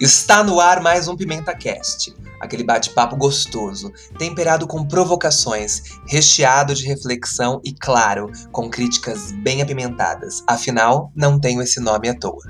Está 0.00 0.44
no 0.44 0.60
ar 0.60 0.80
mais 0.80 1.08
um 1.08 1.16
Pimenta 1.16 1.52
Cast, 1.52 2.14
aquele 2.40 2.62
bate-papo 2.62 3.16
gostoso, 3.16 3.92
temperado 4.16 4.64
com 4.64 4.86
provocações, 4.86 5.82
recheado 6.06 6.72
de 6.72 6.86
reflexão 6.86 7.60
e, 7.64 7.72
claro, 7.72 8.30
com 8.52 8.70
críticas 8.70 9.32
bem 9.32 9.60
apimentadas. 9.60 10.44
Afinal, 10.46 11.10
não 11.16 11.40
tenho 11.40 11.60
esse 11.60 11.80
nome 11.80 12.08
à 12.08 12.14
toa. 12.14 12.44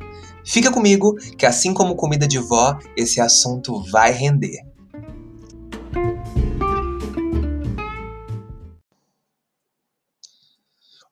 Fica 0.44 0.70
comigo, 0.70 1.14
que 1.38 1.46
assim 1.46 1.72
como 1.72 1.96
comida 1.96 2.28
de 2.28 2.38
vó, 2.38 2.78
esse 2.94 3.18
assunto 3.18 3.82
vai 3.90 4.12
render. 4.12 4.60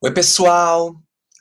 Oi, 0.02 0.10
pessoal! 0.12 0.94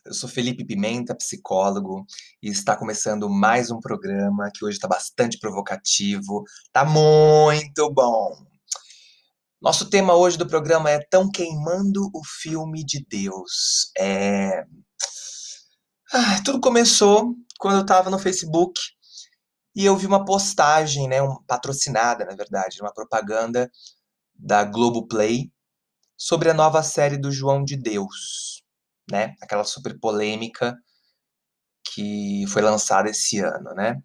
Eu 0.06 0.14
sou 0.14 0.30
Felipe 0.30 0.64
Pimenta, 0.64 1.16
psicólogo, 1.16 2.06
e 2.40 2.48
está 2.48 2.78
começando 2.78 3.28
mais 3.28 3.72
um 3.72 3.80
programa 3.80 4.52
que 4.54 4.64
hoje 4.64 4.78
está 4.78 4.88
bastante 4.88 5.40
provocativo, 5.40 6.44
tá 6.72 6.86
muito 6.86 7.92
bom. 7.92 8.46
Nosso 9.60 9.90
tema 9.90 10.14
hoje 10.14 10.38
do 10.38 10.46
programa 10.46 10.92
é 10.92 11.00
Tão 11.10 11.28
Queimando 11.28 12.08
o 12.14 12.22
Filme 12.24 12.86
de 12.86 13.04
Deus. 13.10 13.90
É... 13.98 14.64
Ah, 16.14 16.40
tudo 16.46 16.62
começou 16.62 17.34
quando 17.58 17.78
eu 17.78 17.82
estava 17.82 18.12
no 18.12 18.20
Facebook 18.20 18.80
e 19.76 19.86
eu 19.86 19.98
vi 19.98 20.06
uma 20.06 20.24
postagem, 20.24 21.08
né, 21.08 21.20
um, 21.24 21.44
patrocinada, 21.48 22.26
na 22.26 22.36
verdade, 22.36 22.80
uma 22.80 22.94
propaganda 22.94 23.72
da 24.36 24.64
Globoplay 24.66 25.52
sobre 26.16 26.52
a 26.52 26.54
nova 26.54 26.84
série 26.84 27.18
do 27.18 27.32
João 27.32 27.64
de 27.64 27.76
Deus 27.76 28.64
né? 29.10 29.36
Aquela 29.42 29.64
super 29.64 29.98
polêmica 30.00 30.76
que 31.94 32.46
foi 32.50 32.62
lançada 32.62 33.10
esse 33.10 33.40
ano, 33.40 33.74
né? 33.76 33.96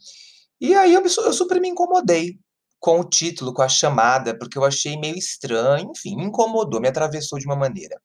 E 0.60 0.74
aí 0.74 0.92
eu, 0.92 1.02
eu 1.02 1.32
super 1.32 1.60
me 1.60 1.68
incomodei 1.68 2.38
com 2.78 3.00
o 3.00 3.04
título, 3.04 3.52
com 3.52 3.62
a 3.62 3.68
chamada, 3.68 4.36
porque 4.36 4.56
eu 4.56 4.64
achei 4.64 4.98
meio 4.98 5.16
estranho, 5.16 5.90
enfim, 5.90 6.16
me 6.16 6.24
incomodou, 6.24 6.80
me 6.80 6.88
atravessou 6.88 7.38
de 7.38 7.46
uma 7.46 7.56
maneira. 7.56 8.00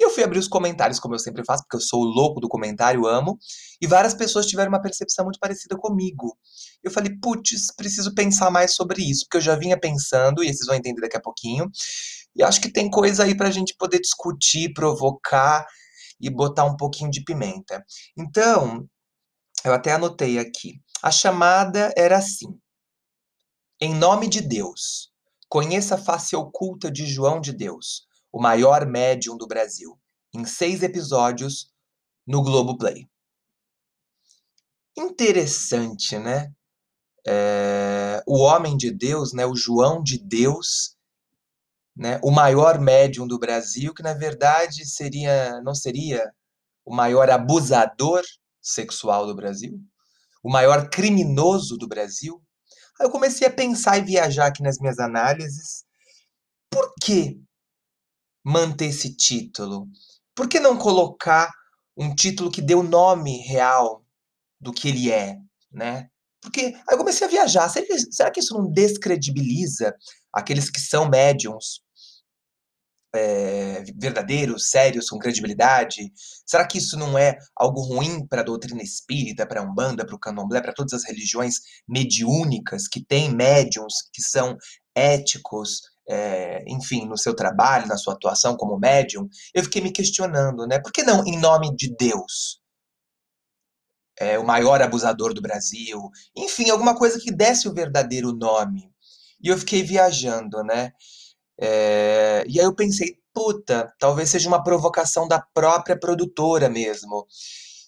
E 0.00 0.04
eu 0.04 0.10
fui 0.10 0.22
abrir 0.22 0.38
os 0.38 0.46
comentários, 0.46 1.00
como 1.00 1.14
eu 1.14 1.18
sempre 1.18 1.44
faço, 1.44 1.64
porque 1.64 1.76
eu 1.76 1.80
sou 1.80 2.00
o 2.00 2.04
louco 2.04 2.40
do 2.40 2.48
comentário, 2.48 3.06
amo, 3.06 3.36
e 3.80 3.86
várias 3.86 4.14
pessoas 4.14 4.46
tiveram 4.46 4.70
uma 4.70 4.80
percepção 4.80 5.24
muito 5.24 5.40
parecida 5.40 5.76
comigo. 5.76 6.38
Eu 6.84 6.90
falei, 6.90 7.12
putz, 7.20 7.74
preciso 7.76 8.14
pensar 8.14 8.50
mais 8.50 8.74
sobre 8.74 9.02
isso, 9.02 9.24
porque 9.24 9.38
eu 9.38 9.42
já 9.42 9.56
vinha 9.56 9.78
pensando, 9.78 10.42
e 10.42 10.46
vocês 10.46 10.66
vão 10.66 10.76
entender 10.76 11.00
daqui 11.00 11.16
a 11.16 11.20
pouquinho, 11.20 11.68
e 12.36 12.42
acho 12.44 12.60
que 12.60 12.72
tem 12.72 12.88
coisa 12.88 13.24
aí 13.24 13.36
pra 13.36 13.50
gente 13.50 13.74
poder 13.76 13.98
discutir, 13.98 14.72
provocar 14.72 15.66
e 16.20 16.30
botar 16.30 16.64
um 16.64 16.76
pouquinho 16.76 17.10
de 17.10 17.22
pimenta. 17.22 17.84
Então, 18.16 18.88
eu 19.64 19.72
até 19.72 19.92
anotei 19.92 20.38
aqui. 20.38 20.80
A 21.02 21.10
chamada 21.10 21.92
era 21.96 22.18
assim: 22.18 22.58
Em 23.80 23.94
nome 23.94 24.28
de 24.28 24.40
Deus, 24.40 25.12
conheça 25.48 25.94
a 25.94 25.98
face 25.98 26.36
oculta 26.36 26.90
de 26.90 27.06
João 27.06 27.40
de 27.40 27.52
Deus, 27.52 28.06
o 28.32 28.40
maior 28.40 28.86
médium 28.86 29.36
do 29.36 29.46
Brasil, 29.46 29.98
em 30.34 30.44
seis 30.44 30.82
episódios 30.82 31.72
no 32.26 32.42
Globo 32.42 32.76
Play. 32.76 33.08
Interessante, 34.96 36.18
né? 36.18 36.52
É, 37.26 38.22
o 38.26 38.38
homem 38.38 38.76
de 38.76 38.90
Deus, 38.90 39.32
né, 39.32 39.44
o 39.46 39.54
João 39.54 40.02
de 40.02 40.18
Deus, 40.18 40.96
né, 41.98 42.20
o 42.22 42.30
maior 42.30 42.78
médium 42.80 43.26
do 43.26 43.40
Brasil, 43.40 43.92
que 43.92 44.04
na 44.04 44.14
verdade 44.14 44.86
seria, 44.86 45.60
não 45.62 45.74
seria 45.74 46.32
o 46.84 46.94
maior 46.94 47.28
abusador 47.28 48.22
sexual 48.62 49.26
do 49.26 49.34
Brasil, 49.34 49.80
o 50.40 50.48
maior 50.48 50.88
criminoso 50.88 51.76
do 51.76 51.88
Brasil. 51.88 52.40
Aí 53.00 53.06
eu 53.06 53.10
comecei 53.10 53.48
a 53.48 53.52
pensar 53.52 53.98
e 53.98 54.02
viajar 54.02 54.46
aqui 54.46 54.62
nas 54.62 54.78
minhas 54.78 55.00
análises. 55.00 55.84
Por 56.70 56.94
que 57.02 57.40
manter 58.44 58.86
esse 58.86 59.16
título? 59.16 59.88
Por 60.36 60.48
que 60.48 60.60
não 60.60 60.78
colocar 60.78 61.50
um 61.96 62.14
título 62.14 62.48
que 62.48 62.62
dê 62.62 62.76
o 62.76 62.82
nome 62.82 63.38
real 63.38 64.04
do 64.60 64.72
que 64.72 64.88
ele 64.88 65.10
é, 65.10 65.36
né? 65.72 66.08
Porque 66.40 66.60
aí 66.60 66.92
eu 66.92 66.98
comecei 66.98 67.26
a 67.26 67.30
viajar. 67.30 67.68
Será 67.68 67.84
que, 67.84 67.98
será 68.12 68.30
que 68.30 68.38
isso 68.38 68.54
não 68.54 68.70
descredibiliza 68.70 69.92
aqueles 70.32 70.70
que 70.70 70.80
são 70.80 71.08
médiums 71.08 71.82
é, 73.14 73.82
verdadeiros, 73.96 74.70
sérios, 74.70 75.08
com 75.08 75.18
credibilidade? 75.18 76.12
Será 76.46 76.66
que 76.66 76.78
isso 76.78 76.96
não 76.98 77.18
é 77.18 77.38
algo 77.56 77.80
ruim 77.80 78.26
para 78.26 78.42
a 78.42 78.44
doutrina 78.44 78.82
espírita, 78.82 79.46
para 79.46 79.60
a 79.60 79.64
Umbanda, 79.64 80.04
para 80.04 80.14
o 80.14 80.18
Candomblé, 80.18 80.60
para 80.60 80.74
todas 80.74 80.92
as 80.92 81.04
religiões 81.04 81.54
mediúnicas 81.88 82.86
que 82.86 83.04
têm 83.04 83.34
médiums 83.34 83.94
que 84.12 84.22
são 84.22 84.56
éticos, 84.94 85.82
é, 86.08 86.64
enfim, 86.66 87.06
no 87.06 87.16
seu 87.16 87.34
trabalho, 87.34 87.86
na 87.86 87.96
sua 87.96 88.14
atuação 88.14 88.56
como 88.56 88.78
médium? 88.78 89.28
Eu 89.54 89.64
fiquei 89.64 89.82
me 89.82 89.92
questionando, 89.92 90.66
né? 90.66 90.78
Por 90.80 90.92
que 90.92 91.02
não 91.02 91.24
em 91.24 91.38
nome 91.38 91.74
de 91.76 91.94
Deus? 91.96 92.60
É, 94.20 94.36
o 94.36 94.44
maior 94.44 94.82
abusador 94.82 95.32
do 95.32 95.40
Brasil, 95.40 96.10
enfim, 96.36 96.70
alguma 96.70 96.96
coisa 96.96 97.20
que 97.20 97.30
desse 97.30 97.68
o 97.68 97.72
verdadeiro 97.72 98.32
nome. 98.32 98.90
E 99.40 99.48
eu 99.48 99.56
fiquei 99.56 99.82
viajando, 99.82 100.64
né? 100.64 100.92
É, 101.60 102.17
e 102.46 102.60
aí 102.60 102.66
eu 102.66 102.74
pensei, 102.74 103.16
puta, 103.32 103.92
talvez 103.98 104.30
seja 104.30 104.48
uma 104.48 104.62
provocação 104.62 105.26
da 105.26 105.40
própria 105.40 105.98
produtora 105.98 106.68
mesmo, 106.68 107.26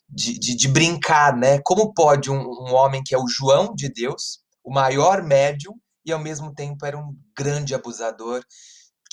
de, 0.09 0.39
de, 0.39 0.57
de 0.57 0.69
brincar, 0.69 1.37
né? 1.37 1.61
Como 1.65 1.93
pode 1.93 2.31
um, 2.31 2.41
um, 2.41 2.75
homem 2.75 3.03
que 3.05 3.15
é 3.15 3.19
o 3.19 3.29
João 3.29 3.75
de 3.75 3.89
Deus, 3.89 4.41
o 4.65 4.73
maior 4.73 5.23
médium, 5.23 5.75
e 6.05 6.13
ao 6.13 6.19
mesmo 6.19 6.55
tempo 6.55 6.85
era 6.85 6.99
um 6.99 7.15
grande 7.37 7.75
abusador 7.75 8.43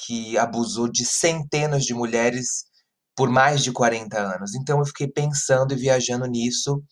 que 0.05 0.37
abusou 0.37 0.89
de 0.89 1.05
centenas 1.05 1.83
de 1.83 1.93
mulheres 1.93 2.65
por 3.15 3.29
mais 3.29 3.63
de 3.63 3.71
40 3.71 4.17
anos. 4.17 4.55
Então 4.55 4.79
eu 4.79 4.85
fiquei 4.85 5.07
pensando 5.07 5.73
e 5.73 5.77
viajando 5.77 6.25
nisso 6.27 6.83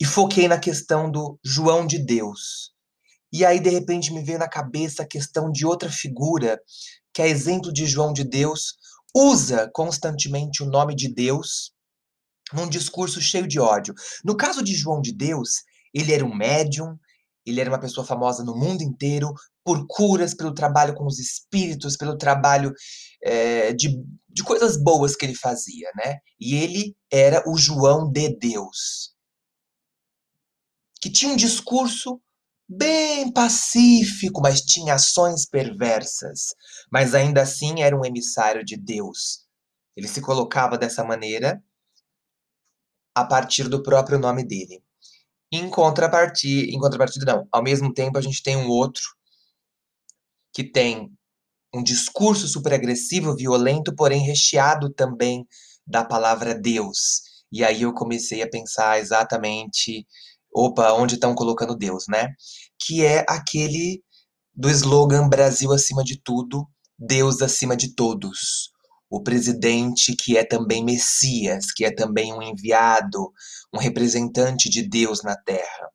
e 0.00 0.04
foquei 0.04 0.48
na 0.48 0.58
questão 0.58 1.10
do 1.10 1.38
João 1.44 1.86
de 1.86 1.98
Deus. 1.98 2.72
E 3.32 3.44
aí, 3.44 3.60
de 3.60 3.70
repente, 3.70 4.12
me 4.12 4.24
veio 4.24 4.38
na 4.38 4.48
cabeça 4.48 5.02
a 5.02 5.06
questão 5.06 5.52
de 5.52 5.64
outra 5.64 5.88
figura, 5.88 6.60
que 7.12 7.22
é 7.22 7.28
exemplo 7.28 7.72
de 7.72 7.86
João 7.86 8.12
de 8.12 8.24
Deus, 8.24 8.74
usa 9.14 9.70
constantemente 9.72 10.62
o 10.62 10.66
nome 10.66 10.94
de 10.94 11.12
Deus 11.12 11.72
num 12.52 12.68
discurso 12.68 13.20
cheio 13.20 13.46
de 13.46 13.58
ódio. 13.60 13.94
No 14.24 14.36
caso 14.36 14.62
de 14.62 14.74
João 14.74 15.00
de 15.00 15.12
Deus, 15.12 15.62
ele 15.94 16.12
era 16.12 16.24
um 16.24 16.34
médium, 16.34 16.98
ele 17.44 17.60
era 17.60 17.70
uma 17.70 17.80
pessoa 17.80 18.06
famosa 18.06 18.44
no 18.44 18.56
mundo 18.56 18.82
inteiro 18.82 19.32
por 19.64 19.86
curas, 19.86 20.34
pelo 20.34 20.54
trabalho 20.54 20.94
com 20.94 21.06
os 21.06 21.18
espíritos, 21.18 21.96
pelo 21.96 22.16
trabalho 22.16 22.72
é, 23.22 23.72
de, 23.72 24.02
de 24.28 24.42
coisas 24.42 24.76
boas 24.76 25.16
que 25.16 25.24
ele 25.24 25.34
fazia, 25.34 25.90
né? 25.96 26.18
E 26.38 26.54
ele 26.54 26.96
era 27.10 27.42
o 27.48 27.56
João 27.56 28.10
de 28.10 28.36
Deus, 28.36 29.14
que 31.00 31.10
tinha 31.10 31.32
um 31.32 31.36
discurso 31.36 32.20
bem 32.70 33.32
pacífico, 33.32 34.40
mas 34.40 34.60
tinha 34.60 34.94
ações 34.94 35.44
perversas. 35.44 36.54
Mas 36.90 37.14
ainda 37.14 37.42
assim 37.42 37.82
era 37.82 37.96
um 37.96 38.04
emissário 38.04 38.64
de 38.64 38.76
Deus. 38.76 39.44
Ele 39.96 40.06
se 40.06 40.20
colocava 40.20 40.78
dessa 40.78 41.02
maneira 41.02 41.60
a 43.12 43.24
partir 43.24 43.68
do 43.68 43.82
próprio 43.82 44.20
nome 44.20 44.44
dele. 44.44 44.82
Em 45.52 45.68
contrapartida, 45.68 46.70
em 46.70 46.78
contrapartida 46.78 47.24
não, 47.26 47.48
ao 47.50 47.62
mesmo 47.62 47.92
tempo 47.92 48.16
a 48.16 48.20
gente 48.20 48.40
tem 48.40 48.56
um 48.56 48.68
outro 48.68 49.02
que 50.54 50.62
tem 50.62 51.12
um 51.74 51.82
discurso 51.82 52.46
super 52.46 52.72
agressivo, 52.72 53.34
violento, 53.34 53.94
porém 53.94 54.22
recheado 54.22 54.90
também 54.90 55.46
da 55.84 56.04
palavra 56.04 56.54
Deus. 56.54 57.22
E 57.50 57.64
aí 57.64 57.82
eu 57.82 57.92
comecei 57.92 58.42
a 58.42 58.48
pensar 58.48 59.00
exatamente 59.00 60.06
opa, 60.52 60.92
onde 60.92 61.14
estão 61.14 61.34
colocando 61.34 61.76
Deus, 61.76 62.04
né? 62.08 62.34
Que 62.78 63.04
é 63.04 63.24
aquele 63.28 64.02
do 64.54 64.68
slogan 64.70 65.28
Brasil 65.28 65.72
acima 65.72 66.02
de 66.04 66.20
tudo, 66.20 66.66
Deus 66.98 67.40
acima 67.40 67.76
de 67.76 67.94
todos. 67.94 68.72
O 69.08 69.22
presidente 69.22 70.14
que 70.14 70.36
é 70.36 70.44
também 70.44 70.84
Messias, 70.84 71.72
que 71.72 71.84
é 71.84 71.92
também 71.92 72.32
um 72.32 72.42
enviado, 72.42 73.32
um 73.74 73.78
representante 73.78 74.68
de 74.68 74.88
Deus 74.88 75.22
na 75.22 75.36
Terra. 75.36 75.90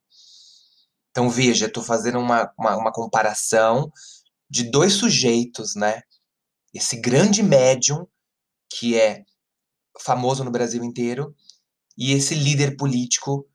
Então 1.11 1.29
veja, 1.29 1.67
estou 1.67 1.83
fazendo 1.83 2.19
uma, 2.19 2.51
uma, 2.57 2.75
uma 2.75 2.91
comparação 2.91 3.89
de 4.49 4.69
dois 4.69 4.93
sujeitos, 4.93 5.75
né? 5.75 6.01
Esse 6.73 6.99
grande 6.99 7.41
médium, 7.41 8.05
que 8.69 8.99
é 8.99 9.23
famoso 10.01 10.43
no 10.43 10.51
Brasil 10.51 10.83
inteiro, 10.83 11.33
e 11.97 12.11
esse 12.11 12.35
líder 12.35 12.75
político 12.75 13.47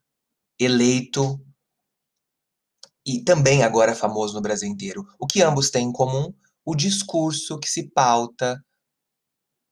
eleito 0.60 1.40
e 3.04 3.24
também 3.24 3.62
agora 3.62 3.94
famoso 3.94 4.34
no 4.34 4.42
Brasil 4.42 4.68
inteiro. 4.68 5.06
O 5.18 5.26
que 5.26 5.42
ambos 5.42 5.70
têm 5.70 5.88
em 5.88 5.92
comum? 5.92 6.32
O 6.64 6.74
discurso 6.74 7.58
que 7.58 7.68
se 7.68 7.90
pauta 7.90 8.62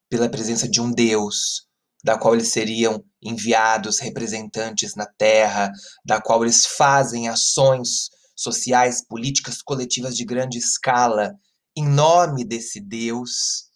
pela 0.08 0.30
presença 0.30 0.66
de 0.66 0.80
um 0.80 0.90
Deus, 0.90 1.68
da 2.02 2.18
qual 2.18 2.34
eles 2.34 2.48
seriam 2.48 3.04
enviados 3.22 3.98
representantes 3.98 4.94
na 4.94 5.06
Terra, 5.06 5.70
da 6.04 6.20
qual 6.20 6.42
eles 6.42 6.64
fazem 6.64 7.28
ações 7.28 8.08
sociais, 8.34 9.06
políticas 9.06 9.60
coletivas 9.60 10.16
de 10.16 10.24
grande 10.24 10.56
escala 10.56 11.34
em 11.76 11.86
nome 11.86 12.44
desse 12.44 12.80
Deus. 12.80 13.68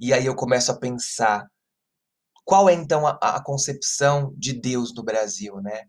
E 0.00 0.12
aí 0.12 0.26
eu 0.26 0.34
começo 0.34 0.72
a 0.72 0.78
pensar 0.78 1.46
qual 2.44 2.68
é 2.68 2.74
então 2.74 3.06
a, 3.06 3.18
a 3.20 3.42
concepção 3.42 4.34
de 4.36 4.52
Deus 4.52 4.94
no 4.94 5.02
Brasil, 5.02 5.60
né? 5.60 5.82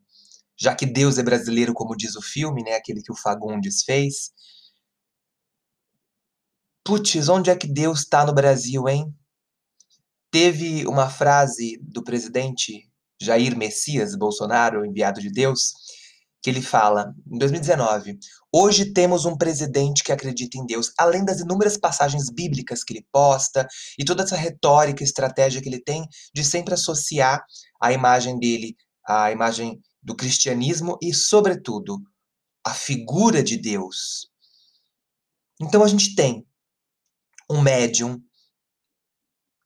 Já 0.60 0.76
que 0.76 0.86
Deus 0.86 1.18
é 1.18 1.24
brasileiro, 1.24 1.74
como 1.74 1.96
diz 1.96 2.16
o 2.16 2.22
filme, 2.22 2.64
né? 2.64 2.74
Aquele 2.74 3.02
que 3.02 3.12
o 3.12 3.16
Fagundes 3.16 3.84
fez. 3.84 4.32
Putz, 6.84 7.30
onde 7.30 7.50
é 7.50 7.56
que 7.56 7.68
Deus 7.68 8.00
está 8.00 8.26
no 8.26 8.34
Brasil, 8.34 8.88
hein? 8.88 9.14
Teve 10.32 10.86
uma 10.88 11.10
frase 11.10 11.78
do 11.82 12.04
presidente 12.04 12.90
Jair 13.22 13.58
Messias 13.58 14.16
Bolsonaro, 14.16 14.86
enviado 14.86 15.20
de 15.20 15.32
Deus, 15.32 15.74
que 16.42 16.50
ele 16.50 16.62
fala, 16.62 17.14
em 17.30 17.38
2019, 17.38 18.18
hoje 18.54 18.94
temos 18.94 19.26
um 19.26 19.36
presidente 19.36 20.04
que 20.04 20.12
acredita 20.12 20.58
em 20.58 20.66
Deus, 20.66 20.92
além 20.98 21.26
das 21.26 21.40
inúmeras 21.40 21.78
passagens 21.78 22.30
bíblicas 22.30 22.84
que 22.84 22.94
ele 22.94 23.06
posta 23.12 23.68
e 23.98 24.06
toda 24.06 24.24
essa 24.24 24.38
retórica, 24.38 25.04
estratégia 25.04 25.62
que 25.62 25.68
ele 25.68 25.84
tem 25.84 26.08
de 26.34 26.44
sempre 26.44 26.74
associar 26.74 27.44
a 27.82 27.92
imagem 27.92 28.40
dele 28.40 28.76
à 29.06 29.32
imagem 29.32 29.82
do 30.08 30.16
cristianismo 30.16 30.98
e, 31.02 31.14
sobretudo, 31.14 32.02
a 32.66 32.74
figura 32.74 33.44
de 33.44 33.58
Deus. 33.58 34.32
Então 35.60 35.84
a 35.84 35.88
gente 35.88 36.16
tem 36.16 36.48
um 37.52 37.62
médium 37.62 38.18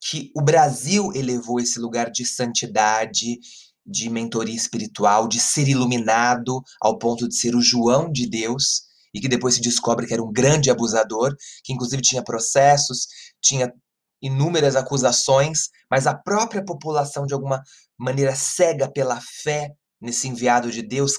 que 0.03 0.31
o 0.35 0.41
Brasil 0.41 1.11
elevou 1.13 1.59
esse 1.59 1.79
lugar 1.79 2.09
de 2.09 2.25
santidade, 2.25 3.37
de 3.85 4.09
mentoria 4.09 4.55
espiritual, 4.55 5.27
de 5.27 5.39
ser 5.39 5.67
iluminado 5.67 6.59
ao 6.81 6.97
ponto 6.97 7.29
de 7.29 7.35
ser 7.35 7.55
o 7.55 7.61
João 7.61 8.11
de 8.11 8.27
Deus, 8.27 8.85
e 9.13 9.21
que 9.21 9.29
depois 9.29 9.53
se 9.53 9.61
descobre 9.61 10.07
que 10.07 10.13
era 10.13 10.23
um 10.23 10.31
grande 10.31 10.71
abusador, 10.71 11.35
que 11.63 11.71
inclusive 11.71 12.01
tinha 12.01 12.23
processos, 12.23 13.05
tinha 13.39 13.71
inúmeras 14.19 14.75
acusações, 14.75 15.69
mas 15.89 16.07
a 16.07 16.15
própria 16.15 16.65
população, 16.65 17.27
de 17.27 17.33
alguma 17.35 17.61
maneira 17.95 18.35
cega 18.35 18.91
pela 18.91 19.21
fé 19.21 19.75
nesse 20.01 20.27
enviado 20.27 20.71
de 20.71 20.81
Deus, 20.81 21.13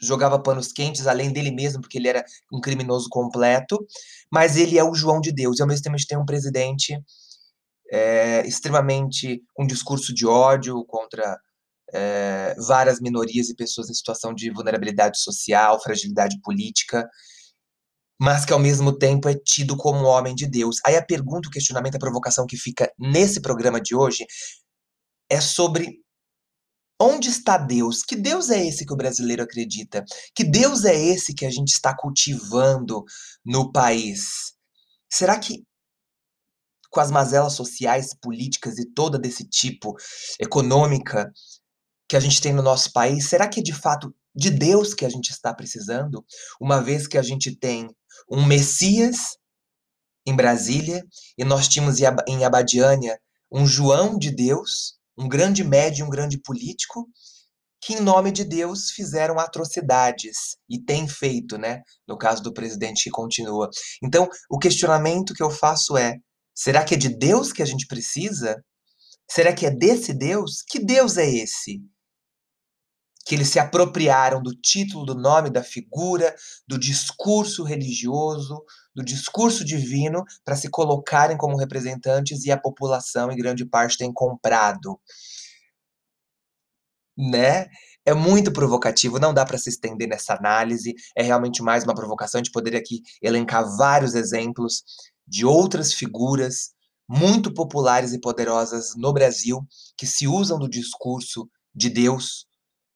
jogava 0.00 0.38
panos 0.38 0.72
quentes 0.72 1.06
além 1.06 1.32
dele 1.32 1.50
mesmo, 1.50 1.80
porque 1.80 1.98
ele 1.98 2.08
era 2.08 2.24
um 2.52 2.60
criminoso 2.60 3.08
completo, 3.08 3.78
mas 4.30 4.56
ele 4.56 4.78
é 4.78 4.84
o 4.84 4.94
João 4.94 5.20
de 5.20 5.32
Deus, 5.32 5.58
e 5.58 5.62
ao 5.62 5.68
mesmo 5.68 5.82
tempo 5.82 5.96
a 5.96 5.98
gente 5.98 6.08
tem 6.08 6.18
um 6.18 6.26
presidente 6.26 6.98
é, 7.90 8.46
extremamente 8.46 9.42
um 9.58 9.66
discurso 9.66 10.12
de 10.12 10.26
ódio 10.26 10.84
contra 10.86 11.38
é, 11.92 12.54
várias 12.66 13.00
minorias 13.00 13.48
e 13.48 13.54
pessoas 13.54 13.88
em 13.88 13.94
situação 13.94 14.34
de 14.34 14.50
vulnerabilidade 14.50 15.20
social, 15.20 15.80
fragilidade 15.82 16.40
política, 16.42 17.08
mas 18.20 18.44
que 18.44 18.52
ao 18.52 18.58
mesmo 18.58 18.96
tempo 18.96 19.28
é 19.28 19.34
tido 19.34 19.76
como 19.76 20.06
homem 20.06 20.34
de 20.34 20.46
Deus. 20.46 20.78
Aí 20.84 20.96
a 20.96 21.04
pergunta, 21.04 21.48
o 21.48 21.50
questionamento, 21.52 21.96
a 21.96 22.00
provocação 22.00 22.46
que 22.46 22.56
fica 22.56 22.90
nesse 22.98 23.40
programa 23.40 23.80
de 23.80 23.94
hoje 23.94 24.26
é 25.30 25.40
sobre 25.40 26.00
onde 27.00 27.28
está 27.28 27.58
Deus? 27.58 28.02
Que 28.02 28.16
Deus 28.16 28.50
é 28.50 28.66
esse 28.66 28.84
que 28.86 28.92
o 28.92 28.96
brasileiro 28.96 29.42
acredita? 29.42 30.04
Que 30.34 30.44
Deus 30.44 30.84
é 30.84 30.94
esse 30.94 31.34
que 31.34 31.46
a 31.46 31.50
gente 31.50 31.72
está 31.72 31.94
cultivando 31.96 33.04
no 33.44 33.70
país? 33.72 34.54
Será 35.10 35.38
que 35.38 35.64
com 36.90 37.00
as 37.00 37.10
mazelas 37.10 37.52
sociais, 37.52 38.14
políticas 38.22 38.78
e 38.78 38.86
toda 38.86 39.18
desse 39.18 39.44
tipo, 39.44 39.94
econômica, 40.40 41.30
que 42.08 42.16
a 42.16 42.20
gente 42.20 42.40
tem 42.40 42.54
no 42.54 42.62
nosso 42.62 42.90
país, 42.92 43.28
será 43.28 43.46
que 43.48 43.60
é 43.60 43.62
de 43.62 43.74
fato 43.74 44.14
de 44.34 44.50
Deus 44.50 44.94
que 44.94 45.04
a 45.04 45.08
gente 45.08 45.30
está 45.30 45.52
precisando? 45.52 46.24
Uma 46.58 46.80
vez 46.80 47.06
que 47.06 47.18
a 47.18 47.22
gente 47.22 47.54
tem 47.54 47.88
um 48.30 48.46
Messias 48.46 49.36
em 50.26 50.34
Brasília 50.34 51.04
e 51.36 51.44
nós 51.44 51.68
tínhamos 51.68 51.98
em 52.00 52.44
Abadiânia 52.44 53.20
um 53.52 53.66
João 53.66 54.18
de 54.18 54.30
Deus, 54.30 54.95
um 55.16 55.28
grande 55.28 55.64
médium, 55.64 56.06
um 56.06 56.10
grande 56.10 56.40
político, 56.40 57.08
que 57.80 57.94
em 57.94 58.00
nome 58.00 58.32
de 58.32 58.44
Deus 58.44 58.90
fizeram 58.90 59.38
atrocidades 59.38 60.56
e 60.68 60.82
tem 60.82 61.06
feito, 61.06 61.56
né? 61.56 61.82
No 62.06 62.18
caso 62.18 62.42
do 62.42 62.52
presidente 62.52 63.04
que 63.04 63.10
continua. 63.10 63.68
Então, 64.02 64.28
o 64.50 64.58
questionamento 64.58 65.34
que 65.34 65.42
eu 65.42 65.50
faço 65.50 65.96
é: 65.96 66.16
será 66.54 66.84
que 66.84 66.94
é 66.94 66.98
de 66.98 67.08
Deus 67.08 67.52
que 67.52 67.62
a 67.62 67.66
gente 67.66 67.86
precisa? 67.86 68.56
Será 69.30 69.52
que 69.52 69.66
é 69.66 69.70
desse 69.70 70.12
Deus? 70.12 70.62
Que 70.68 70.78
Deus 70.78 71.16
é 71.16 71.28
esse? 71.28 71.80
Que 73.26 73.34
eles 73.34 73.48
se 73.48 73.58
apropriaram 73.58 74.40
do 74.40 74.54
título, 74.54 75.04
do 75.04 75.14
nome, 75.16 75.50
da 75.50 75.62
figura, 75.62 76.32
do 76.66 76.78
discurso 76.78 77.64
religioso, 77.64 78.64
do 78.94 79.04
discurso 79.04 79.64
divino, 79.64 80.24
para 80.44 80.54
se 80.54 80.70
colocarem 80.70 81.36
como 81.36 81.56
representantes 81.56 82.44
e 82.44 82.52
a 82.52 82.56
população, 82.56 83.32
em 83.32 83.36
grande 83.36 83.66
parte, 83.66 83.98
tem 83.98 84.12
comprado. 84.12 85.00
Né? 87.18 87.66
É 88.04 88.14
muito 88.14 88.52
provocativo, 88.52 89.18
não 89.18 89.34
dá 89.34 89.44
para 89.44 89.58
se 89.58 89.70
estender 89.70 90.08
nessa 90.08 90.34
análise, 90.34 90.94
é 91.16 91.22
realmente 91.24 91.64
mais 91.64 91.82
uma 91.82 91.96
provocação. 91.96 92.38
A 92.38 92.44
gente 92.44 92.52
poderia 92.52 92.78
aqui 92.78 93.02
elencar 93.20 93.76
vários 93.76 94.14
exemplos 94.14 94.84
de 95.26 95.44
outras 95.44 95.92
figuras 95.92 96.76
muito 97.08 97.52
populares 97.52 98.12
e 98.12 98.20
poderosas 98.20 98.94
no 98.96 99.12
Brasil 99.12 99.66
que 99.96 100.06
se 100.06 100.28
usam 100.28 100.60
do 100.60 100.68
discurso 100.68 101.48
de 101.74 101.90
Deus 101.90 102.46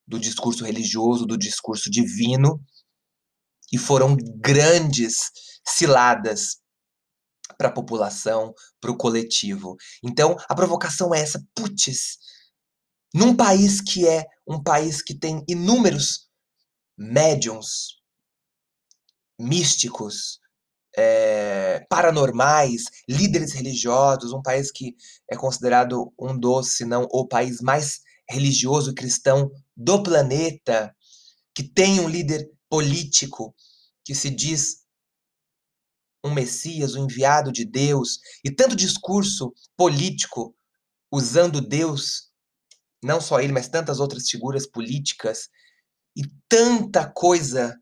do 0.07 0.19
discurso 0.19 0.65
religioso, 0.65 1.25
do 1.25 1.37
discurso 1.37 1.89
divino, 1.89 2.61
e 3.71 3.77
foram 3.77 4.17
grandes 4.37 5.31
ciladas 5.65 6.57
para 7.57 7.69
a 7.69 7.73
população, 7.73 8.53
para 8.79 8.91
o 8.91 8.97
coletivo. 8.97 9.75
Então, 10.03 10.35
a 10.49 10.55
provocação 10.55 11.13
é 11.13 11.21
essa, 11.21 11.43
putz, 11.55 12.17
num 13.13 13.35
país 13.35 13.81
que 13.81 14.07
é 14.07 14.25
um 14.47 14.61
país 14.61 15.01
que 15.01 15.13
tem 15.13 15.43
inúmeros 15.47 16.29
médiums, 16.97 17.99
místicos, 19.39 20.39
é, 20.95 21.85
paranormais, 21.89 22.83
líderes 23.07 23.53
religiosos, 23.53 24.33
um 24.33 24.41
país 24.41 24.71
que 24.71 24.95
é 25.29 25.37
considerado 25.37 26.13
um 26.19 26.37
dos, 26.37 26.75
se 26.75 26.85
não 26.85 27.07
o 27.11 27.27
país 27.27 27.61
mais 27.61 28.01
religioso 28.31 28.93
cristão 28.93 29.51
do 29.75 30.01
planeta, 30.01 30.95
que 31.53 31.63
tem 31.63 31.99
um 31.99 32.07
líder 32.07 32.49
político 32.69 33.53
que 34.03 34.15
se 34.15 34.29
diz 34.29 34.81
um 36.23 36.33
Messias, 36.33 36.95
um 36.95 37.05
enviado 37.05 37.51
de 37.51 37.65
Deus, 37.65 38.19
e 38.43 38.51
tanto 38.51 38.75
discurso 38.75 39.53
político 39.75 40.55
usando 41.11 41.59
Deus, 41.59 42.29
não 43.03 43.19
só 43.19 43.39
ele, 43.39 43.51
mas 43.51 43.67
tantas 43.67 43.99
outras 43.99 44.29
figuras 44.29 44.67
políticas, 44.67 45.49
e 46.15 46.21
tanta 46.47 47.09
coisa 47.09 47.75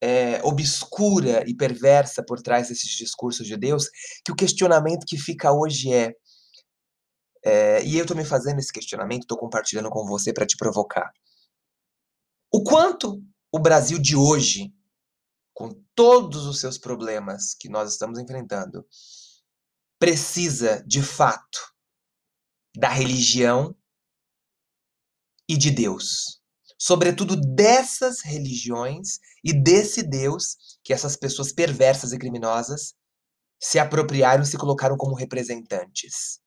é, 0.00 0.40
obscura 0.44 1.44
e 1.46 1.54
perversa 1.54 2.22
por 2.24 2.40
trás 2.40 2.68
desses 2.68 2.90
discursos 2.96 3.46
de 3.46 3.56
Deus, 3.56 3.88
que 4.24 4.32
o 4.32 4.36
questionamento 4.36 5.04
que 5.06 5.18
fica 5.18 5.52
hoje 5.52 5.92
é: 5.92 6.14
é, 7.44 7.82
e 7.84 7.96
eu 7.96 8.02
estou 8.02 8.16
me 8.16 8.24
fazendo 8.24 8.58
esse 8.58 8.72
questionamento, 8.72 9.22
estou 9.22 9.38
compartilhando 9.38 9.90
com 9.90 10.06
você 10.06 10.32
para 10.32 10.46
te 10.46 10.56
provocar. 10.56 11.12
O 12.52 12.62
quanto 12.62 13.22
o 13.52 13.58
Brasil 13.58 13.98
de 13.98 14.16
hoje, 14.16 14.72
com 15.52 15.70
todos 15.94 16.46
os 16.46 16.60
seus 16.60 16.78
problemas 16.78 17.54
que 17.54 17.68
nós 17.68 17.92
estamos 17.92 18.18
enfrentando, 18.18 18.86
precisa 19.98 20.82
de 20.86 21.02
fato 21.02 21.74
da 22.76 22.88
religião 22.88 23.74
e 25.48 25.56
de 25.56 25.70
Deus. 25.70 26.40
Sobretudo 26.78 27.34
dessas 27.36 28.20
religiões 28.22 29.18
e 29.42 29.52
desse 29.52 30.02
Deus 30.02 30.56
que 30.84 30.92
essas 30.92 31.16
pessoas 31.16 31.52
perversas 31.52 32.12
e 32.12 32.18
criminosas 32.18 32.94
se 33.60 33.78
apropriaram 33.78 34.42
e 34.42 34.46
se 34.46 34.56
colocaram 34.56 34.96
como 34.96 35.16
representantes. 35.16 36.40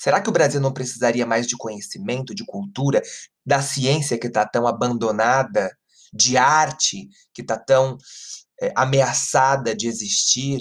Será 0.00 0.18
que 0.18 0.30
o 0.30 0.32
Brasil 0.32 0.62
não 0.62 0.72
precisaria 0.72 1.26
mais 1.26 1.46
de 1.46 1.58
conhecimento, 1.58 2.34
de 2.34 2.42
cultura, 2.46 3.02
da 3.44 3.60
ciência 3.60 4.18
que 4.18 4.28
está 4.28 4.48
tão 4.48 4.66
abandonada, 4.66 5.70
de 6.10 6.38
arte 6.38 7.06
que 7.34 7.42
está 7.42 7.58
tão 7.58 7.98
é, 8.62 8.72
ameaçada 8.74 9.76
de 9.76 9.88
existir? 9.88 10.58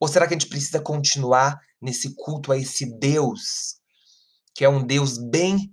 Ou 0.00 0.08
será 0.08 0.26
que 0.26 0.32
a 0.32 0.38
gente 0.38 0.48
precisa 0.48 0.80
continuar 0.80 1.60
nesse 1.82 2.14
culto 2.14 2.50
a 2.50 2.56
esse 2.56 2.86
Deus, 2.98 3.76
que 4.54 4.64
é 4.64 4.68
um 4.68 4.82
Deus 4.82 5.18
bem 5.18 5.70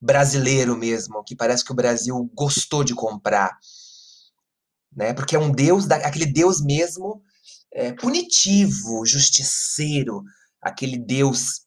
brasileiro 0.00 0.76
mesmo, 0.76 1.24
que 1.24 1.34
parece 1.34 1.64
que 1.64 1.72
o 1.72 1.76
Brasil 1.76 2.30
gostou 2.32 2.84
de 2.84 2.94
comprar? 2.94 3.58
Né? 4.92 5.12
Porque 5.14 5.34
é 5.34 5.38
um 5.38 5.50
Deus, 5.50 5.90
aquele 5.90 6.26
Deus 6.26 6.62
mesmo 6.62 7.20
é, 7.72 7.92
punitivo, 7.92 9.04
justiceiro, 9.04 10.22
aquele 10.64 10.98
Deus, 10.98 11.66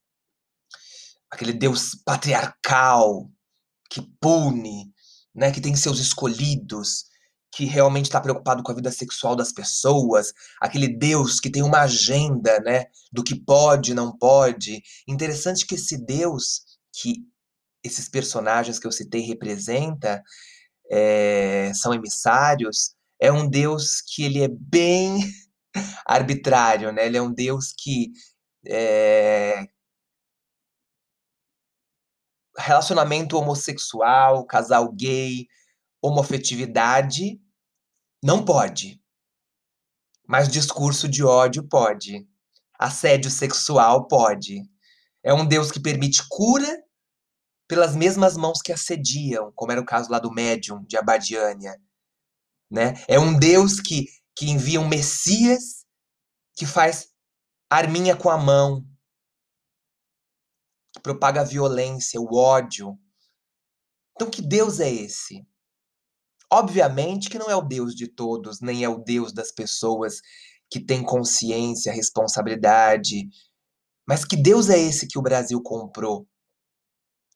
aquele 1.32 1.54
Deus 1.54 1.96
patriarcal 2.04 3.30
que 3.90 4.02
pune, 4.20 4.92
né, 5.34 5.52
que 5.52 5.62
tem 5.62 5.76
seus 5.76 6.00
escolhidos, 6.00 7.06
que 7.54 7.66
realmente 7.66 8.06
está 8.06 8.20
preocupado 8.20 8.62
com 8.62 8.72
a 8.72 8.76
vida 8.76 8.92
sexual 8.92 9.36
das 9.36 9.54
pessoas, 9.54 10.34
aquele 10.60 10.88
Deus 10.88 11.40
que 11.40 11.50
tem 11.50 11.64
uma 11.64 11.82
agenda, 11.82 12.60
né, 12.60 12.86
do 13.12 13.24
que 13.24 13.36
pode, 13.36 13.94
não 13.94 14.18
pode. 14.18 14.82
Interessante 15.08 15.66
que 15.66 15.76
esse 15.76 15.98
Deus 15.98 16.66
que 17.02 17.28
esses 17.84 18.10
personagens 18.10 18.80
que 18.80 18.88
eu 18.88 18.92
citei 18.92 19.22
representa 19.22 20.22
é, 20.90 21.72
são 21.74 21.94
emissários, 21.94 22.96
é 23.20 23.32
um 23.32 23.48
Deus 23.50 24.02
que 24.02 24.24
ele 24.24 24.42
é 24.42 24.48
bem 24.48 25.20
arbitrário, 26.06 26.92
né? 26.92 27.06
Ele 27.06 27.18
é 27.18 27.22
um 27.22 27.34
Deus 27.34 27.74
que 27.78 28.12
é, 28.68 29.68
relacionamento 32.58 33.38
homossexual, 33.38 34.46
casal 34.46 34.92
gay, 34.92 35.48
homofetividade 36.02 37.40
não 38.24 38.44
pode. 38.44 39.02
Mas 40.28 40.50
discurso 40.50 41.08
de 41.08 41.24
ódio 41.24 41.64
pode. 41.68 42.28
Assédio 42.78 43.32
sexual 43.32 44.08
pode. 44.08 44.62
É 45.24 45.34
um 45.34 45.46
Deus 45.46 45.72
que 45.72 45.80
permite 45.80 46.24
cura 46.28 46.84
pelas 47.68 47.96
mesmas 47.96 48.38
mãos 48.38 48.62
que 48.62 48.72
assediam, 48.72 49.52
como 49.56 49.72
era 49.72 49.82
o 49.82 49.86
caso 49.86 50.10
lá 50.12 50.20
do 50.20 50.32
médium 50.32 50.84
de 50.86 50.98
Abadiânia. 50.98 51.80
Né? 52.70 52.94
É 53.08 53.20
um 53.20 53.38
Deus 53.38 53.80
que, 53.80 54.08
que 54.36 54.50
envia 54.50 54.80
um 54.80 54.88
Messias 54.88 55.86
que 56.56 56.66
faz 56.66 57.10
arminha 57.70 58.16
com 58.16 58.30
a 58.30 58.38
mão, 58.38 58.86
que 60.94 61.02
propaga 61.02 61.42
a 61.42 61.46
violência, 61.46 62.20
o 62.20 62.36
ódio. 62.36 62.98
Então, 64.16 64.30
que 64.30 64.42
Deus 64.42 64.80
é 64.80 64.92
esse? 64.92 65.46
Obviamente 66.52 67.30
que 67.30 67.38
não 67.38 67.50
é 67.50 67.56
o 67.56 67.62
Deus 67.62 67.94
de 67.94 68.08
todos, 68.08 68.62
nem 68.62 68.84
é 68.84 68.90
o 68.90 69.04
Deus 69.04 69.34
das 69.34 69.52
pessoas 69.52 70.22
que 70.72 70.80
têm 70.80 71.04
consciência, 71.04 71.92
responsabilidade. 71.92 73.28
Mas 74.08 74.24
que 74.24 74.38
Deus 74.38 74.70
é 74.70 74.80
esse 74.80 75.08
que 75.08 75.20
o 75.20 75.22
Brasil 75.22 75.62
comprou? 75.62 76.26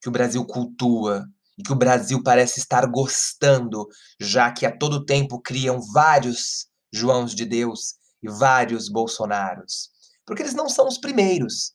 Que 0.01 0.07
o 0.07 0.11
Brasil 0.11 0.45
cultua? 0.45 1.27
E 1.57 1.63
que 1.63 1.73
o 1.73 1.75
Brasil 1.75 2.23
parece 2.23 2.59
estar 2.59 2.85
gostando, 2.87 3.85
já 4.19 4.51
que 4.51 4.65
a 4.65 4.75
todo 4.75 5.05
tempo 5.05 5.41
criam 5.41 5.81
vários 5.93 6.67
Joãos 6.93 7.35
de 7.35 7.45
Deus 7.45 7.95
e 8.23 8.29
vários 8.29 8.89
Bolsonaros. 8.89 9.91
Porque 10.25 10.43
eles 10.43 10.53
não 10.53 10.69
são 10.69 10.87
os 10.87 10.97
primeiros 10.97 11.73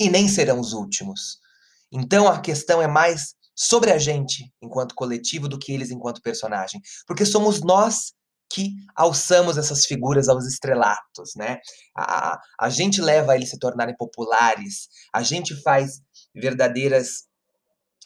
e 0.00 0.08
nem 0.08 0.28
serão 0.28 0.60
os 0.60 0.72
últimos. 0.72 1.38
Então 1.92 2.28
a 2.28 2.40
questão 2.40 2.80
é 2.80 2.86
mais 2.86 3.34
sobre 3.54 3.90
a 3.90 3.98
gente 3.98 4.50
enquanto 4.62 4.94
coletivo 4.94 5.48
do 5.48 5.58
que 5.58 5.72
eles 5.72 5.90
enquanto 5.90 6.22
personagem, 6.22 6.80
porque 7.06 7.26
somos 7.26 7.60
nós 7.60 8.12
que 8.52 8.70
alçamos 8.96 9.56
essas 9.56 9.86
figuras 9.86 10.28
aos 10.28 10.44
estrelatos, 10.44 11.32
né? 11.36 11.58
A, 11.96 12.38
a 12.58 12.68
gente 12.68 13.00
leva 13.00 13.36
eles 13.36 13.50
se 13.50 13.58
tornarem 13.58 13.94
populares, 13.96 14.88
a 15.14 15.22
gente 15.22 15.54
faz 15.62 16.00
verdadeiras 16.34 17.28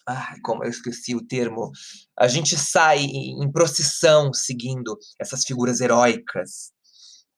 Ai, 0.06 0.38
como 0.42 0.62
eu 0.62 0.68
esqueci 0.68 1.14
o 1.14 1.26
termo. 1.26 1.70
A 2.18 2.28
gente 2.28 2.58
sai 2.58 3.04
em 3.04 3.50
procissão 3.50 4.34
seguindo 4.34 4.98
essas 5.18 5.44
figuras 5.44 5.80
heróicas, 5.80 6.72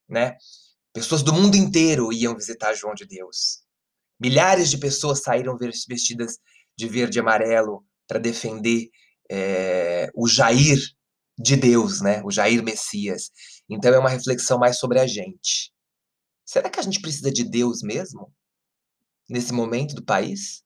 né? 0.08 0.36
Pessoas 0.96 1.22
do 1.22 1.30
mundo 1.30 1.56
inteiro 1.56 2.10
iam 2.10 2.34
visitar 2.34 2.72
João 2.72 2.94
de 2.94 3.04
Deus. 3.04 3.62
Milhares 4.18 4.70
de 4.70 4.78
pessoas 4.78 5.20
saíram 5.20 5.54
vestidas 5.58 6.38
de 6.74 6.88
verde 6.88 7.18
e 7.18 7.20
amarelo 7.20 7.84
para 8.08 8.18
defender 8.18 8.88
é, 9.30 10.08
o 10.14 10.26
Jair 10.26 10.78
de 11.38 11.54
Deus, 11.54 12.00
né? 12.00 12.22
O 12.24 12.30
Jair 12.30 12.62
Messias. 12.64 13.30
Então 13.68 13.92
é 13.92 13.98
uma 13.98 14.08
reflexão 14.08 14.58
mais 14.58 14.78
sobre 14.78 14.98
a 14.98 15.06
gente. 15.06 15.70
Será 16.46 16.70
que 16.70 16.80
a 16.80 16.82
gente 16.82 17.02
precisa 17.02 17.30
de 17.30 17.44
Deus 17.44 17.82
mesmo? 17.82 18.32
Nesse 19.28 19.52
momento 19.52 19.94
do 19.94 20.02
país? 20.02 20.64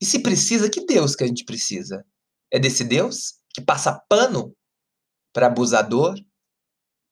E 0.00 0.06
se 0.06 0.20
precisa, 0.20 0.70
que 0.70 0.86
Deus 0.86 1.14
que 1.14 1.24
a 1.24 1.26
gente 1.26 1.44
precisa? 1.44 2.06
É 2.50 2.58
desse 2.58 2.84
Deus 2.84 3.34
que 3.52 3.60
passa 3.60 4.02
pano 4.08 4.56
para 5.30 5.48
abusador, 5.48 6.18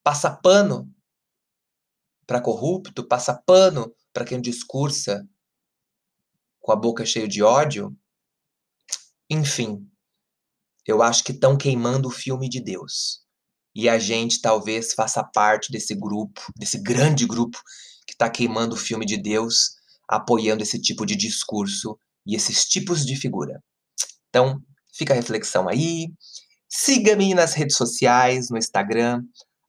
passa 0.03 0.31
pano 0.35 0.91
para 2.27 2.41
corrupto, 2.41 3.07
passa 3.07 3.35
pano 3.35 3.93
para 4.13 4.25
quem 4.25 4.41
discursa 4.41 5.27
com 6.61 6.73
a 6.73 6.77
boca 6.77 7.07
cheia 7.07 7.29
de 7.29 7.43
ódio. 7.43 7.97
Enfim, 9.31 9.89
eu 10.87 11.03
acho 11.03 11.23
que 11.23 11.33
estão 11.33 11.57
queimando 11.57 12.09
o 12.09 12.13
filme 12.13 12.49
de 12.49 12.61
Deus. 12.61 13.25
E 13.75 13.89
a 13.89 13.99
gente 13.99 14.41
talvez 14.41 14.95
faça 14.95 15.23
parte 15.23 15.71
desse 15.71 15.95
grupo, 15.95 16.41
desse 16.57 16.83
grande 16.83 17.27
grupo 17.27 17.61
que 18.07 18.15
está 18.15 18.31
queimando 18.31 18.75
o 18.75 18.79
filme 18.79 19.05
de 19.05 19.17
Deus, 19.17 19.73
apoiando 20.09 20.63
esse 20.63 20.81
tipo 20.81 21.05
de 21.05 21.15
discurso 21.15 21.99
e 22.27 22.35
esses 22.35 22.65
tipos 22.65 23.05
de 23.05 23.17
figura. 23.17 23.63
Então, 24.29 24.61
fica 24.95 25.13
a 25.13 25.17
reflexão 25.17 25.69
aí. 25.69 26.09
Siga-me 26.69 27.35
nas 27.35 27.53
redes 27.53 27.77
sociais, 27.77 28.49
no 28.51 28.59
Instagram, 28.59 29.23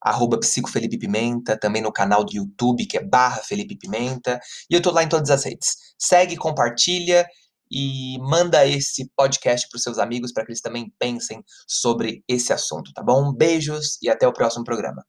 arroba 0.10 0.40
psicofelipepimenta, 0.40 1.58
também 1.58 1.82
no 1.82 1.92
canal 1.92 2.24
do 2.24 2.34
YouTube, 2.34 2.86
que 2.86 2.98
é 2.98 3.04
barra 3.04 3.42
Felipe 3.44 3.78
Pimenta, 3.78 4.40
e 4.70 4.76
eu 4.76 4.82
tô 4.82 4.92
lá 4.92 5.04
em 5.04 5.10
todas 5.10 5.30
as 5.30 5.44
redes. 5.44 5.76
Segue, 5.98 6.36
compartilha 6.36 7.26
e 7.72 8.18
manda 8.20 8.66
esse 8.66 9.10
podcast 9.16 9.68
para 9.70 9.78
os 9.78 9.84
seus 9.84 10.00
amigos 10.00 10.32
para 10.32 10.46
que 10.46 10.52
eles 10.52 10.62
também 10.62 10.92
pensem 10.98 11.44
sobre 11.68 12.24
esse 12.28 12.54
assunto, 12.54 12.94
tá 12.94 13.04
bom? 13.04 13.34
Beijos 13.34 13.98
e 14.02 14.10
até 14.10 14.28
o 14.28 14.34
próximo 14.34 14.64
programa. 14.64 15.04